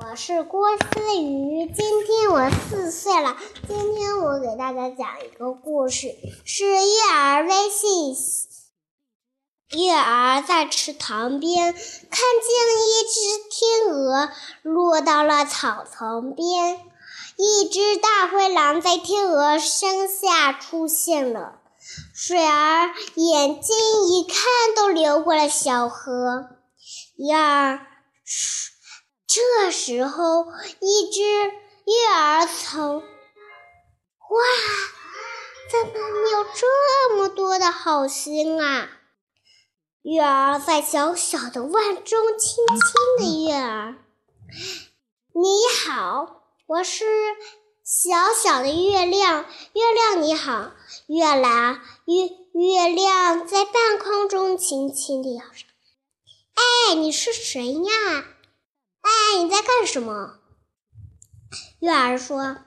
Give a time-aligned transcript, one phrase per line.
[0.00, 3.36] 我是郭思雨，今天我四岁了。
[3.66, 8.16] 今天我给大家讲一个故事，是月儿微信。
[9.76, 11.82] 月儿在池塘边看见
[12.86, 14.30] 一只天鹅
[14.62, 16.78] 落到了草丛边，
[17.36, 21.58] 一只大灰狼在天鹅身下出现了，
[22.14, 23.76] 水儿眼睛
[24.08, 24.36] 一看
[24.76, 26.50] 都流过了小河。
[27.16, 27.86] 月儿。
[29.28, 30.46] 这时候，
[30.80, 33.04] 一只月儿从哇，
[35.70, 38.88] 怎么有这么多的好心啊？
[40.00, 42.78] 月儿在小小的碗中轻轻
[43.18, 43.96] 的月儿，
[45.34, 45.46] 你
[45.84, 47.04] 好，我是
[47.84, 50.70] 小小的月亮，月亮你好，
[51.06, 55.66] 月亮月月亮在半空中轻轻的摇着，
[56.54, 58.24] 哎，你是谁呀？
[59.08, 60.34] 哎，你在干什么？
[61.80, 62.58] 月儿说：“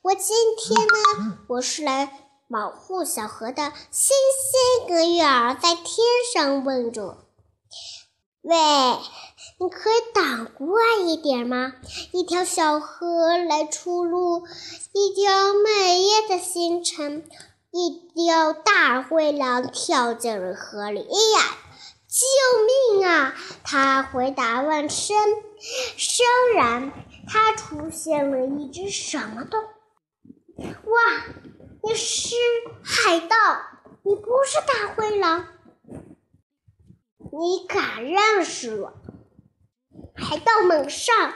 [0.00, 5.86] 我今天呢，我是来保护小河的。”星星跟月儿在天
[6.32, 7.18] 上问着
[8.40, 8.56] ：“喂，
[9.58, 11.74] 你可以挡过一点吗？
[12.12, 14.46] 一条小河来出路，
[14.92, 17.28] 一条美丽的星辰，
[17.70, 21.00] 一条大灰狼跳进了河里。
[21.00, 21.56] 哎呀，
[22.08, 25.16] 救命啊！”他回答问声。
[25.58, 26.92] 忽然，
[27.26, 29.66] 它出现了一只什么动物？
[30.62, 31.24] 哇！
[31.82, 32.34] 你是
[32.82, 33.36] 海盗，
[34.02, 35.46] 你不是大灰狼，
[37.18, 38.92] 你敢认识我？
[40.16, 41.34] 海盗猛上，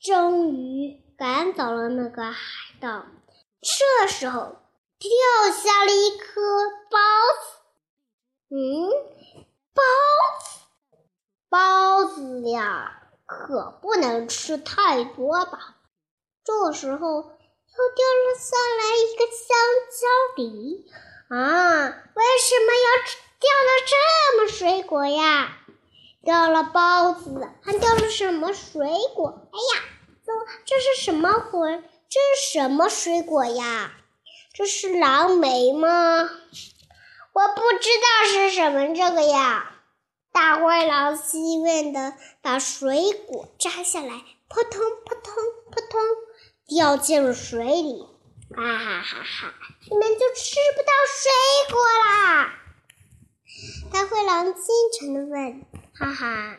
[0.00, 2.40] 终于赶走了那个海
[2.80, 3.06] 盗。
[3.60, 4.56] 这时候，
[4.98, 6.40] 掉下了一颗
[6.90, 6.98] 包
[7.40, 7.58] 子。
[8.50, 8.90] 嗯，
[9.72, 9.82] 包
[10.42, 10.65] 子。
[11.56, 15.76] 包子呀，可不能吃太多吧？
[16.44, 19.56] 这时候又掉了下来一个香
[19.90, 20.84] 蕉梨
[21.30, 21.86] 啊！
[22.14, 22.88] 为什么要
[23.40, 23.96] 掉了这
[24.38, 25.56] 么水果呀？
[26.22, 29.48] 掉了包子，还掉了什么水果？
[29.50, 29.84] 哎呀，
[30.26, 30.32] 这
[30.66, 31.82] 这是什么回？
[32.10, 33.92] 这是什么水果呀？
[34.52, 35.88] 这是蓝莓吗？
[37.32, 39.72] 我不知道是什么这个呀。
[40.36, 45.32] 大灰狼兴奋地把水果摘下来，扑通扑通
[45.70, 45.98] 扑通
[46.68, 48.06] 掉进了水里。
[48.54, 49.54] 哈哈哈哈！
[49.90, 52.54] 你们就吃不到水果啦！
[53.90, 54.62] 大灰狼惊
[55.00, 55.64] 诚地问
[55.98, 56.58] ：“哈哈！”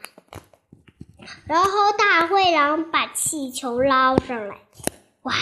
[1.47, 4.57] 然后大灰狼把气球捞上来。
[5.21, 5.35] 哇！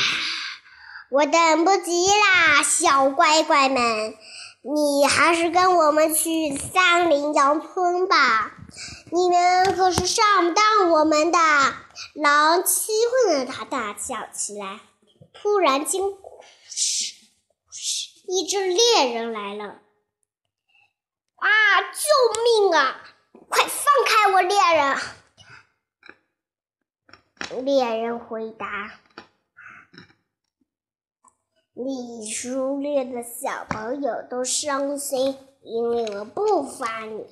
[1.09, 4.13] 我等不及啦，小乖乖们！
[4.67, 8.51] 你还是跟我们去三林羊村吧，
[9.11, 11.37] 你们可是上不当我们的。
[12.15, 12.91] 狼气
[13.27, 14.79] 愤的他大叫起来。
[15.33, 16.01] 突然间，
[18.27, 19.65] 一只猎人来了！
[21.35, 21.81] 啊！
[21.83, 21.99] 救
[22.43, 23.03] 命啊！
[23.47, 24.97] 快放开我，猎人！
[27.63, 28.99] 猎人回答。
[31.77, 37.25] 你狩猎的小朋友都伤心，因为我不发你。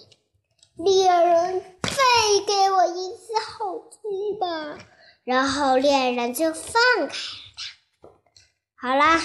[0.75, 4.77] 猎人，再给我一次好机吧！
[5.23, 7.09] 然后猎人就放开了
[8.81, 8.89] 他。
[8.89, 9.21] 好啦，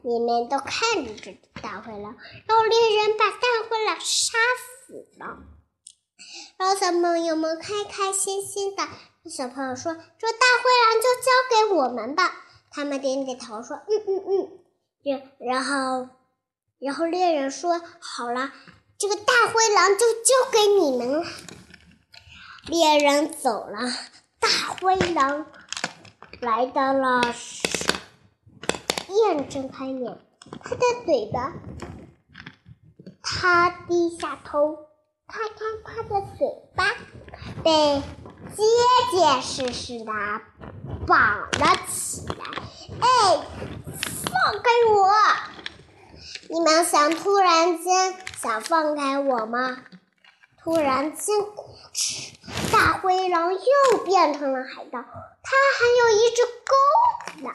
[0.00, 4.38] 你们都看着这只大灰狼，然后猎人把大灰狼杀
[4.86, 5.40] 死了。
[6.56, 8.82] 然后小朋友们开开心心的，
[9.28, 12.40] 小朋友说：“这大灰狼就交给我们吧。”
[12.74, 14.58] 他们点点头说：“嗯嗯嗯。”
[15.04, 16.08] 然然后，
[16.80, 18.50] 然后猎人说：“好了，
[18.98, 21.24] 这个大灰狼就交给你们了。”
[22.66, 23.78] 猎人走了，
[24.40, 24.48] 大
[24.80, 25.46] 灰狼
[26.40, 27.22] 来到了，
[29.08, 30.18] 眼睁开眼，
[30.62, 31.52] 他的嘴巴，
[33.22, 34.78] 他低下头，
[35.28, 36.90] 看看他的嘴巴
[37.62, 38.02] 被
[38.56, 38.62] 结
[39.12, 40.12] 结实实的
[41.06, 42.13] 绑了起来，
[44.64, 45.12] 开我！
[46.48, 49.84] 你们想突然间想放开我吗？
[50.62, 51.36] 突然间，
[52.72, 55.00] 大灰狼又变成了海盗，
[55.42, 56.74] 他还有一只钩
[57.26, 57.50] 子呢。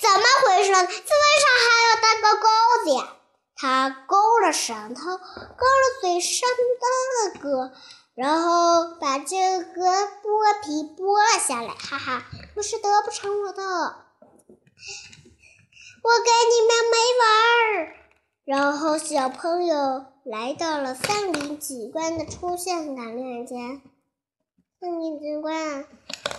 [0.00, 0.72] 怎么回事？
[0.72, 2.48] 他为啥还要带个钩
[2.84, 3.12] 子呀？
[3.56, 6.48] 他勾了舌头，勾了嘴上
[6.80, 7.72] 的歌，
[8.14, 9.82] 然后把这个
[10.22, 11.68] 剥皮剥了下来。
[11.74, 12.24] 哈哈，
[12.54, 13.96] 不是得不偿我的。
[16.04, 17.24] 我跟你们没完
[17.64, 17.96] 儿。
[18.44, 23.80] 然后小朋友来到了森林警官的出现感链间。
[24.78, 25.86] 森林警官，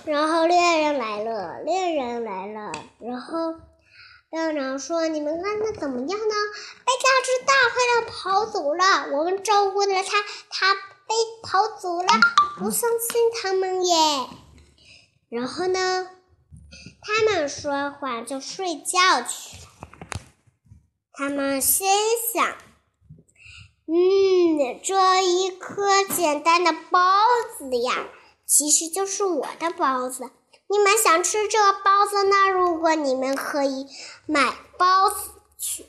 [0.06, 3.54] 然后猎人来了，猎人来了，然后
[4.30, 6.36] 队长说：“你们看他怎么样呢？
[6.86, 10.22] 被那只大灰狼跑走了，我们照顾了他，
[10.52, 12.08] 他被跑走了，
[12.60, 13.96] 不相信他们耶。”
[15.28, 16.08] 然后呢，
[17.08, 19.68] 他们说完就睡觉去了。
[21.14, 21.88] 他们心
[22.34, 22.58] 想
[23.88, 27.00] ：“嗯，这一颗简单的包
[27.60, 28.08] 子呀，
[28.48, 30.32] 其实就是我的包子。
[30.68, 32.50] 你们想吃这个包子呢？
[32.50, 33.86] 如果你们可以
[34.26, 35.30] 买包子
[35.60, 35.86] 去，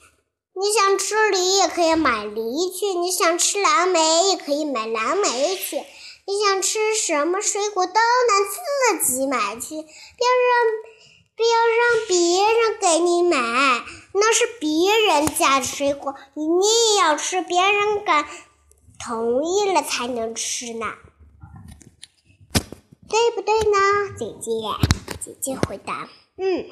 [0.52, 5.78] 你想吃梨也可以买梨去，你想吃蓝莓也可以买蓝莓去，
[6.26, 9.86] 你想吃什么水果都能自己买去，别人。”
[11.36, 13.36] 不要让别人给你买，
[14.14, 16.44] 那是别人家的水果，你
[16.94, 18.26] 也要吃，别人敢
[18.98, 20.94] 同意了才能吃呢，
[23.06, 24.50] 对不对呢，姐姐？
[25.20, 26.70] 姐姐回答：“嗯，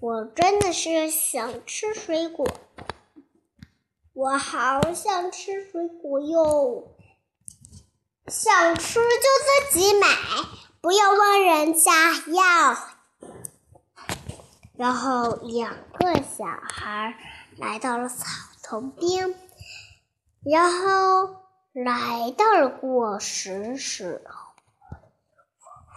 [0.00, 2.46] 我真的是想吃水果，
[4.12, 6.94] 我好想吃水果哟，
[8.28, 10.06] 想吃就自己买，
[10.80, 12.91] 不要问人家要。”
[14.76, 17.14] 然后，两个小孩
[17.58, 18.26] 来到了草
[18.62, 19.34] 丛边，
[20.42, 21.36] 然后
[21.72, 24.34] 来到了果实时候，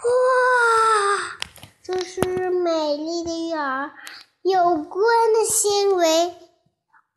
[0.09, 1.37] 哇！
[1.81, 3.91] 这是美丽的育儿
[4.41, 6.35] 有关的行为，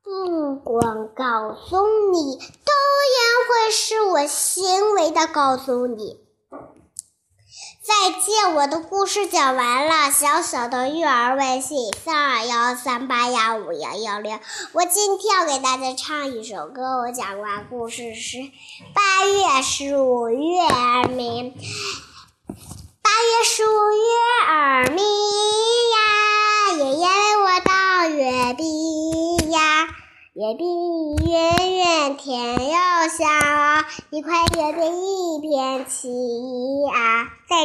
[0.02, 6.27] 不光告诉你，都也会是我行为的告诉你。
[7.88, 10.10] 再见，我的故事讲完了。
[10.10, 14.38] 小小的育儿微信三二幺三八幺五幺幺六，
[14.74, 16.98] 我今天要给大家唱一首歌。
[16.98, 18.40] 我讲完故事是
[18.92, 21.54] 八月十五月儿明，
[23.00, 25.02] 八月十五月儿明
[25.96, 29.88] 呀，爷爷为我倒月饼呀，
[30.34, 36.10] 月饼圆圆甜又香，一块月饼一片情
[36.92, 37.58] 啊，再。